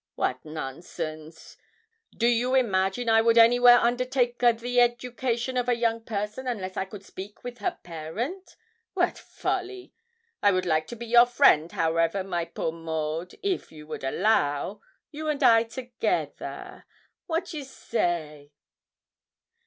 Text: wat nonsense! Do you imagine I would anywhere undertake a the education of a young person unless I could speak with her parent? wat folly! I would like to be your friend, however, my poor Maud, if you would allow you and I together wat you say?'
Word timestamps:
wat 0.15 0.43
nonsense! 0.43 1.57
Do 2.17 2.25
you 2.25 2.55
imagine 2.55 3.07
I 3.07 3.21
would 3.21 3.37
anywhere 3.37 3.77
undertake 3.77 4.41
a 4.41 4.51
the 4.51 4.79
education 4.79 5.57
of 5.57 5.69
a 5.69 5.75
young 5.77 6.01
person 6.03 6.47
unless 6.47 6.75
I 6.75 6.85
could 6.85 7.05
speak 7.05 7.43
with 7.43 7.59
her 7.59 7.77
parent? 7.83 8.55
wat 8.95 9.19
folly! 9.19 9.93
I 10.41 10.53
would 10.53 10.65
like 10.65 10.87
to 10.87 10.95
be 10.95 11.05
your 11.05 11.27
friend, 11.27 11.71
however, 11.71 12.23
my 12.23 12.45
poor 12.45 12.71
Maud, 12.71 13.35
if 13.43 13.71
you 13.71 13.85
would 13.85 14.03
allow 14.03 14.81
you 15.11 15.27
and 15.29 15.43
I 15.43 15.65
together 15.65 16.85
wat 17.27 17.53
you 17.53 17.63
say?' 17.63 18.51